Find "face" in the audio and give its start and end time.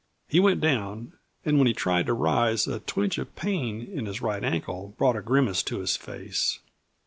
5.95-6.57